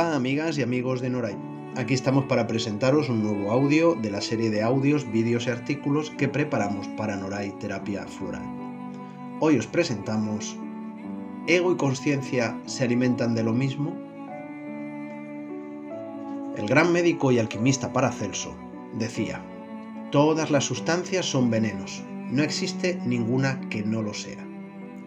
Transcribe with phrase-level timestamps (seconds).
[0.00, 1.36] Hola amigas y amigos de Noray.
[1.74, 6.10] Aquí estamos para presentaros un nuevo audio de la serie de audios, vídeos y artículos
[6.10, 8.44] que preparamos para Noray Terapia Floral.
[9.40, 10.56] Hoy os presentamos
[11.48, 13.92] ¿Ego y conciencia se alimentan de lo mismo?
[16.56, 18.56] El gran médico y alquimista Paracelso
[18.96, 19.42] decía,
[20.12, 24.46] todas las sustancias son venenos, no existe ninguna que no lo sea.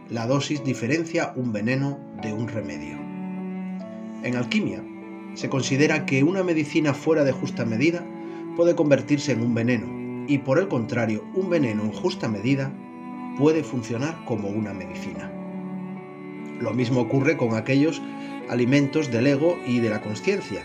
[0.10, 3.01] La dosis diferencia un veneno de un remedio.
[4.24, 4.84] En alquimia,
[5.34, 8.06] se considera que una medicina fuera de justa medida
[8.56, 12.72] puede convertirse en un veneno, y por el contrario, un veneno en justa medida
[13.38, 15.32] puede funcionar como una medicina.
[16.60, 18.00] Lo mismo ocurre con aquellos
[18.48, 20.64] alimentos del ego y de la conciencia,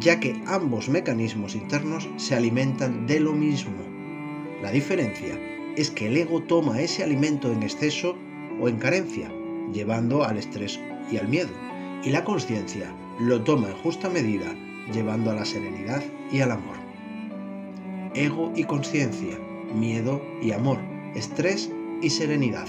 [0.00, 3.76] ya que ambos mecanismos internos se alimentan de lo mismo.
[4.60, 5.38] La diferencia
[5.76, 8.16] es que el ego toma ese alimento en exceso
[8.60, 9.30] o en carencia,
[9.72, 10.80] llevando al estrés
[11.12, 11.67] y al miedo
[12.04, 14.54] y la conciencia lo toma en justa medida,
[14.92, 16.76] llevando a la serenidad y al amor.
[18.14, 19.38] Ego y conciencia,
[19.74, 20.78] miedo y amor,
[21.14, 22.66] estrés y serenidad.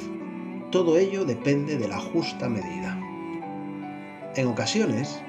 [0.72, 3.00] Todo ello depende de la justa medida.
[4.36, 5.22] En ocasiones,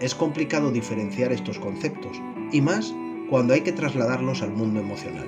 [0.00, 2.20] es complicado diferenciar estos conceptos,
[2.52, 2.94] y más
[3.30, 5.26] cuando hay que trasladarlos al mundo emocional.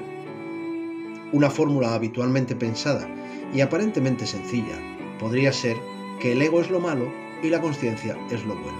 [1.32, 3.08] Una fórmula habitualmente pensada
[3.54, 4.78] y aparentemente sencilla
[5.18, 5.76] podría ser
[6.20, 8.78] que el ego es lo malo y la conciencia es lo bueno.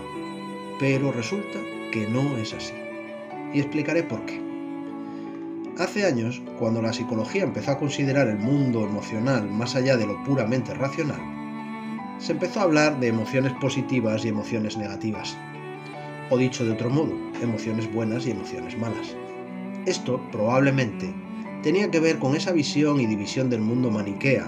[0.79, 1.59] Pero resulta
[1.93, 2.75] que no es así.
[3.53, 4.41] Y explicaré por qué.
[5.79, 10.23] Hace años, cuando la psicología empezó a considerar el mundo emocional más allá de lo
[10.25, 11.21] puramente racional,
[12.19, 15.37] se empezó a hablar de emociones positivas y emociones negativas.
[16.31, 19.15] O dicho de otro modo, emociones buenas y emociones malas.
[19.85, 21.15] Esto probablemente
[21.63, 24.47] tenía que ver con esa visión y división del mundo maniquea,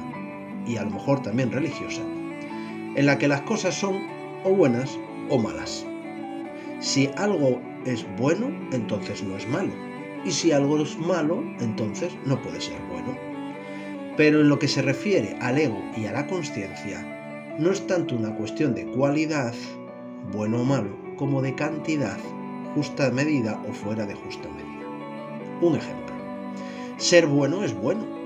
[0.66, 2.02] y a lo mejor también religiosa,
[2.94, 3.98] en la que las cosas son
[4.44, 5.86] o buenas o malas.
[6.80, 9.72] Si algo es bueno, entonces no es malo.
[10.24, 13.16] Y si algo es malo, entonces no puede ser bueno.
[14.16, 18.16] Pero en lo que se refiere al ego y a la conciencia, no es tanto
[18.16, 19.54] una cuestión de cualidad,
[20.32, 22.18] bueno o malo, como de cantidad,
[22.74, 24.86] justa medida o fuera de justa medida.
[25.60, 26.14] Un ejemplo.
[26.96, 28.17] Ser bueno es bueno,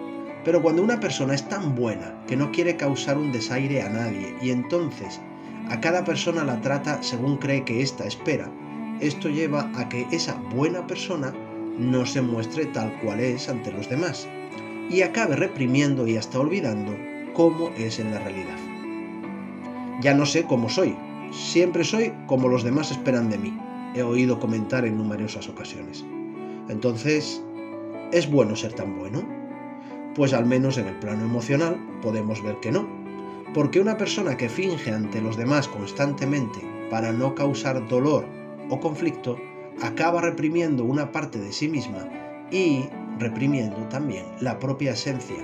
[0.45, 4.35] pero cuando una persona es tan buena que no quiere causar un desaire a nadie
[4.43, 5.21] y entonces
[5.69, 8.51] a cada persona la trata según cree que ésta espera,
[9.01, 11.33] esto lleva a que esa buena persona
[11.79, 14.29] no se muestre tal cual es ante los demás
[14.91, 16.95] y acabe reprimiendo y hasta olvidando
[17.35, 18.59] cómo es en la realidad.
[20.01, 20.97] Ya no sé cómo soy,
[21.31, 23.57] siempre soy como los demás esperan de mí,
[23.95, 26.05] he oído comentar en numerosas ocasiones.
[26.69, 27.43] Entonces,
[28.13, 29.23] ¿es bueno ser tan bueno?
[30.15, 32.87] Pues al menos en el plano emocional podemos ver que no,
[33.55, 38.27] porque una persona que finge ante los demás constantemente para no causar dolor
[38.69, 39.39] o conflicto,
[39.81, 42.09] acaba reprimiendo una parte de sí misma
[42.51, 42.85] y
[43.19, 45.37] reprimiendo también la propia esencia,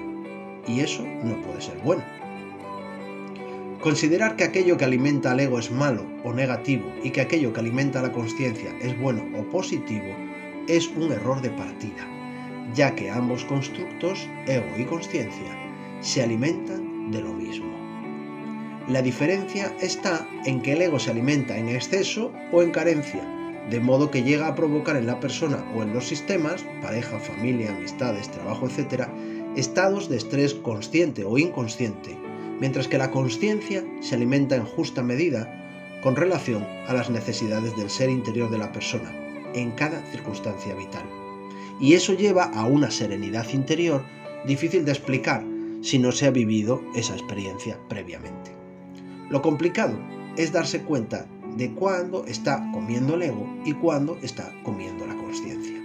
[0.67, 2.03] y eso no puede ser bueno.
[3.81, 7.61] Considerar que aquello que alimenta al ego es malo o negativo y que aquello que
[7.61, 10.15] alimenta la conciencia es bueno o positivo
[10.67, 12.18] es un error de partida
[12.75, 15.57] ya que ambos constructos, ego y conciencia,
[16.01, 17.79] se alimentan de lo mismo.
[18.89, 23.23] La diferencia está en que el ego se alimenta en exceso o en carencia,
[23.69, 27.71] de modo que llega a provocar en la persona o en los sistemas, pareja, familia,
[27.71, 29.09] amistades, trabajo, etc.,
[29.57, 32.17] estados de estrés consciente o inconsciente,
[32.61, 35.55] mientras que la conciencia se alimenta en justa medida
[36.03, 39.13] con relación a las necesidades del ser interior de la persona,
[39.53, 41.18] en cada circunstancia vital
[41.81, 44.05] y eso lleva a una serenidad interior
[44.47, 45.45] difícil de explicar
[45.83, 48.53] si no se ha vivido esa experiencia previamente.
[49.31, 49.99] Lo complicado
[50.37, 55.77] es darse cuenta de cuándo está comiendo el ego y cuándo está comiendo la conciencia.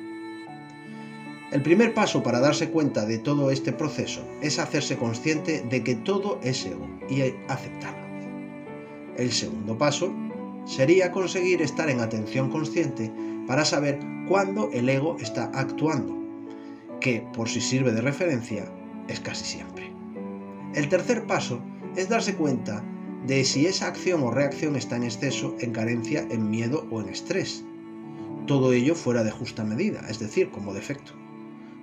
[1.52, 5.96] El primer paso para darse cuenta de todo este proceso es hacerse consciente de que
[5.96, 8.04] todo es ego y aceptarlo.
[9.18, 10.12] El segundo paso
[10.66, 13.12] sería conseguir estar en atención consciente
[13.48, 16.18] para saber cuándo el ego está actuando,
[17.00, 18.66] que por si sirve de referencia
[19.08, 19.92] es casi siempre.
[20.74, 21.62] El tercer paso
[21.96, 22.84] es darse cuenta
[23.28, 27.10] de si esa acción o reacción está en exceso, en carencia, en miedo o en
[27.10, 27.64] estrés.
[28.48, 31.14] Todo ello fuera de justa medida, es decir, como defecto.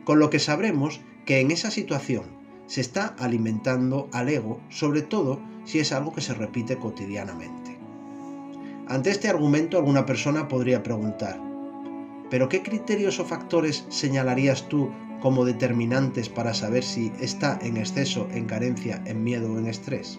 [0.04, 2.24] Con lo que sabremos que en esa situación
[2.66, 7.78] se está alimentando al ego, sobre todo si es algo que se repite cotidianamente.
[8.88, 11.40] Ante este argumento alguna persona podría preguntar,
[12.30, 14.90] pero ¿qué criterios o factores señalarías tú
[15.20, 20.18] como determinantes para saber si está en exceso, en carencia, en miedo o en estrés?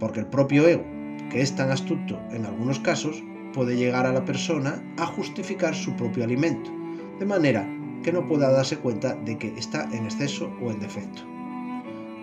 [0.00, 0.84] Porque el propio ego,
[1.30, 3.22] que es tan astuto en algunos casos,
[3.54, 6.70] puede llegar a la persona a justificar su propio alimento,
[7.18, 7.66] de manera
[8.02, 11.22] que no pueda darse cuenta de que está en exceso o en defecto,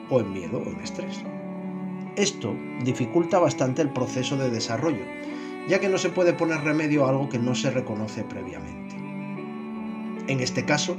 [0.10, 1.24] o en miedo o en estrés.
[2.18, 5.06] Esto dificulta bastante el proceso de desarrollo,
[5.70, 8.96] ya que no se puede poner remedio a algo que no se reconoce previamente.
[10.28, 10.98] En este caso,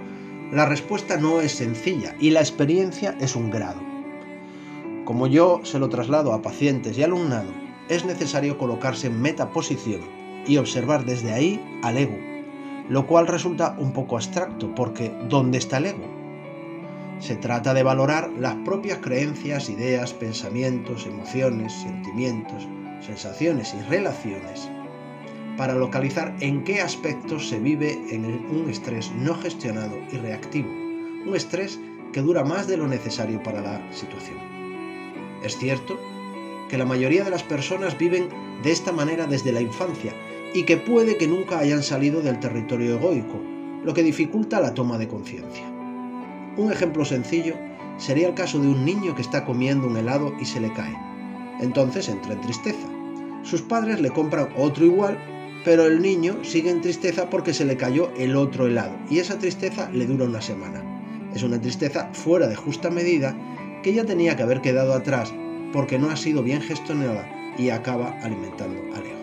[0.53, 3.81] la respuesta no es sencilla y la experiencia es un grado.
[5.05, 7.51] Como yo se lo traslado a pacientes y alumnado,
[7.89, 10.03] es necesario colocarse en metaposición
[10.47, 12.17] y observar desde ahí al ego,
[12.89, 16.20] lo cual resulta un poco abstracto porque ¿dónde está el ego?
[17.21, 22.67] Se trata de valorar las propias creencias, ideas, pensamientos, emociones, sentimientos,
[23.01, 24.71] sensaciones y relaciones
[25.59, 31.35] para localizar en qué aspectos se vive en un estrés no gestionado y reactivo, un
[31.35, 31.79] estrés
[32.15, 34.39] que dura más de lo necesario para la situación.
[35.45, 36.01] Es cierto
[36.71, 38.31] que la mayoría de las personas viven
[38.63, 40.15] de esta manera desde la infancia
[40.55, 43.39] y que puede que nunca hayan salido del territorio egoico,
[43.85, 45.70] lo que dificulta la toma de conciencia.
[46.57, 47.55] Un ejemplo sencillo
[47.97, 50.97] sería el caso de un niño que está comiendo un helado y se le cae.
[51.61, 52.89] Entonces entra en tristeza.
[53.43, 55.19] Sus padres le compran otro igual,
[55.65, 59.39] pero el niño sigue en tristeza porque se le cayó el otro helado y esa
[59.39, 60.83] tristeza le dura una semana.
[61.35, 63.37] Es una tristeza fuera de justa medida
[63.83, 65.33] que ya tenía que haber quedado atrás
[65.73, 69.20] porque no ha sido bien gestionada y acaba alimentando al ego.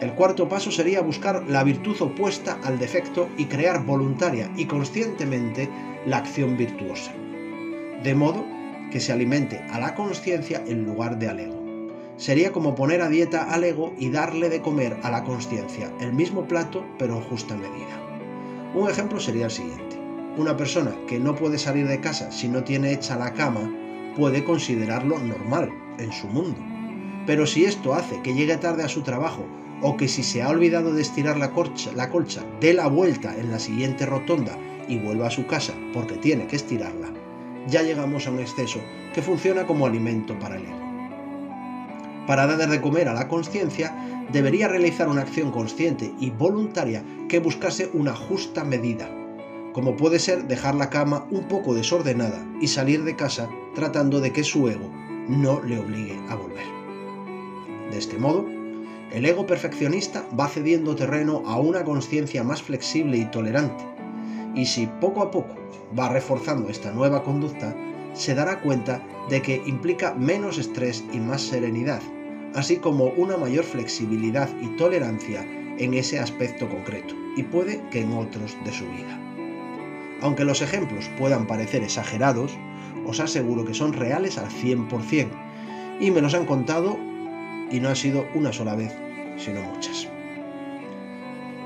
[0.00, 5.70] El cuarto paso sería buscar la virtud opuesta al defecto y crear voluntaria y conscientemente
[6.04, 7.12] la acción virtuosa,
[8.02, 8.44] de modo
[8.92, 11.64] que se alimente a la conciencia en lugar de al ego.
[12.18, 16.12] Sería como poner a dieta al ego y darle de comer a la conciencia el
[16.12, 18.02] mismo plato pero en justa medida.
[18.74, 19.98] Un ejemplo sería el siguiente.
[20.36, 23.72] Una persona que no puede salir de casa si no tiene hecha la cama
[24.14, 26.60] puede considerarlo normal en su mundo.
[27.26, 29.46] Pero si esto hace que llegue tarde a su trabajo
[29.82, 33.34] o que si se ha olvidado de estirar la, colcha, la colcha dé la vuelta
[33.36, 34.56] en la siguiente rotonda
[34.88, 37.12] y vuelva a su casa porque tiene que estirarla,
[37.66, 38.80] ya llegamos a un exceso
[39.14, 40.86] que funciona como alimento para el ego.
[42.26, 43.94] Para dar de comer a la conciencia,
[44.32, 49.08] debería realizar una acción consciente y voluntaria que buscase una justa medida,
[49.72, 54.32] como puede ser dejar la cama un poco desordenada y salir de casa tratando de
[54.32, 54.90] que su ego
[55.28, 56.66] no le obligue a volver.
[57.90, 58.55] De este modo,
[59.12, 63.84] el ego perfeccionista va cediendo terreno a una conciencia más flexible y tolerante,
[64.54, 65.54] y si poco a poco
[65.96, 67.76] va reforzando esta nueva conducta,
[68.14, 72.00] se dará cuenta de que implica menos estrés y más serenidad,
[72.54, 75.46] así como una mayor flexibilidad y tolerancia
[75.78, 79.20] en ese aspecto concreto, y puede que en otros de su vida.
[80.22, 82.56] Aunque los ejemplos puedan parecer exagerados,
[83.06, 85.28] os aseguro que son reales al 100%,
[86.00, 86.98] y me los han contado
[87.70, 88.92] y no ha sido una sola vez,
[89.36, 90.08] sino muchas.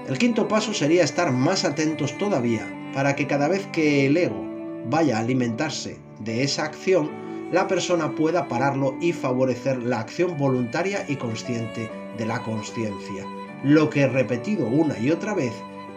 [0.09, 4.45] El quinto paso sería estar más atentos todavía para que cada vez que el ego
[4.87, 7.11] vaya a alimentarse de esa acción,
[7.53, 13.25] la persona pueda pararlo y favorecer la acción voluntaria y consciente de la conciencia,
[13.65, 15.53] lo que repetido una y otra vez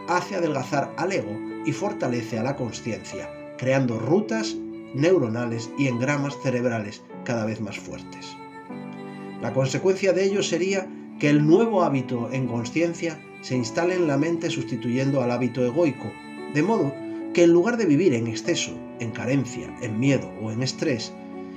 [0.07, 4.55] hace adelgazar al ego y fortalece a la conciencia, creando rutas
[4.93, 8.37] neuronales y engramas cerebrales cada vez más fuertes.
[9.43, 10.87] La consecuencia de ello sería
[11.19, 16.09] que el nuevo hábito en conciencia se instale en la mente sustituyendo al hábito egoico,
[16.53, 16.93] de modo
[17.33, 18.71] que en lugar de vivir en exceso,
[19.01, 21.11] en carencia, en miedo o en estrés,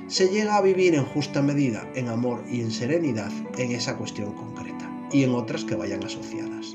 [0.08, 4.32] se llega a vivir en justa medida, en amor y en serenidad en esa cuestión
[4.32, 6.74] concreta y en otras que vayan asociadas.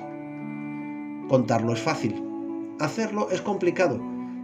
[1.27, 2.23] Contarlo es fácil,
[2.79, 4.01] hacerlo es complicado,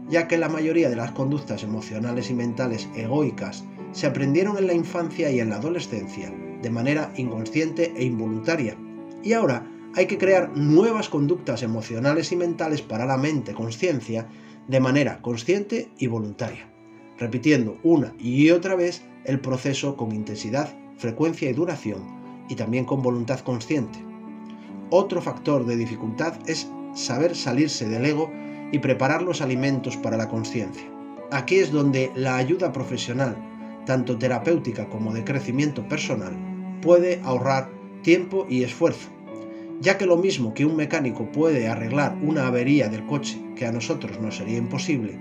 [0.09, 4.73] ya que la mayoría de las conductas emocionales y mentales egoicas se aprendieron en la
[4.73, 6.29] infancia y en la adolescencia
[6.61, 8.77] de manera inconsciente e involuntaria.
[9.23, 14.27] Y ahora hay que crear nuevas conductas emocionales y mentales para la mente conciencia
[14.67, 16.69] de manera consciente y voluntaria,
[17.17, 22.17] repitiendo una y otra vez el proceso con intensidad, frecuencia y duración,
[22.49, 23.99] y también con voluntad consciente.
[24.89, 28.31] Otro factor de dificultad es saber salirse del ego
[28.71, 30.83] y preparar los alimentos para la conciencia.
[31.31, 33.35] Aquí es donde la ayuda profesional
[33.87, 36.35] tanto terapéutica como de crecimiento personal,
[36.81, 37.69] puede ahorrar
[38.03, 39.09] tiempo y esfuerzo,
[39.79, 43.71] ya que lo mismo que un mecánico puede arreglar una avería del coche que a
[43.71, 45.17] nosotros nos sería imposible,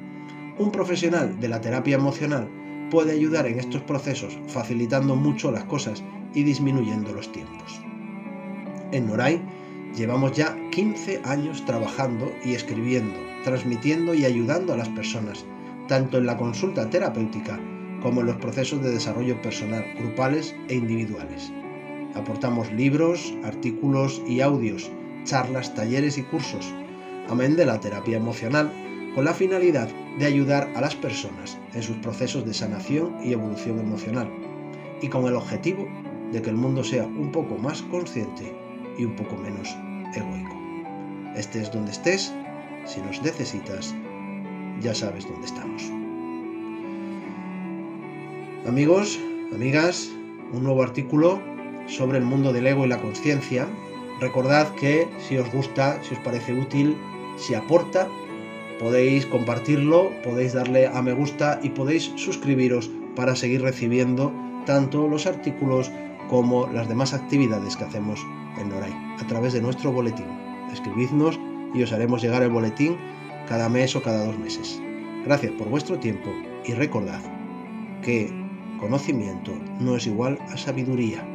[0.59, 2.49] un profesional de la terapia emocional
[2.91, 6.03] puede ayudar en estos procesos facilitando mucho las cosas
[6.35, 7.81] y disminuyendo los tiempos.
[8.91, 9.41] En Noray
[9.97, 15.45] llevamos ya 15 años trabajando y escribiendo, transmitiendo y ayudando a las personas,
[15.87, 17.61] tanto en la consulta terapéutica
[18.03, 21.53] como en los procesos de desarrollo personal, grupales e individuales.
[22.15, 24.91] Aportamos libros, artículos y audios,
[25.25, 26.73] charlas, talleres y cursos,
[27.29, 28.73] amén de la terapia emocional,
[29.15, 29.89] con la finalidad
[30.19, 34.31] de ayudar a las personas en sus procesos de sanación y evolución emocional,
[35.03, 35.87] y con el objetivo
[36.33, 38.55] de que el mundo sea un poco más consciente
[38.99, 39.75] y un poco menos
[40.15, 40.57] egoico.
[41.35, 42.33] Estés donde estés,
[42.87, 43.95] si nos necesitas,
[44.81, 46.06] ya sabes dónde estamos.
[48.67, 49.21] Amigos,
[49.55, 50.11] amigas,
[50.53, 51.41] un nuevo artículo
[51.87, 53.69] sobre el mundo del ego y la conciencia.
[54.21, 56.97] Recordad que si os gusta, si os parece útil,
[57.37, 58.09] si aporta,
[58.81, 64.33] podéis compartirlo, podéis darle a me gusta y podéis suscribiros para seguir recibiendo
[64.67, 65.93] tanto los artículos
[66.29, 68.19] como las demás actividades que hacemos
[68.59, 70.27] en Noray a través de nuestro boletín.
[70.73, 71.39] Escribidnos
[71.73, 72.97] y os haremos llegar el boletín
[73.49, 74.83] cada mes o cada dos meses.
[75.25, 76.31] Gracias por vuestro tiempo
[76.65, 77.21] y recordad
[78.03, 78.46] que
[78.79, 81.27] conocimiento no es igual a sabiduría.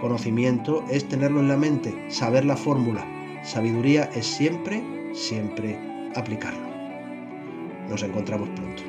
[0.00, 3.04] Conocimiento es tenerlo en la mente, saber la fórmula.
[3.42, 5.78] Sabiduría es siempre, siempre
[6.14, 6.68] aplicarlo.
[7.88, 8.82] Nos encontramos pronto.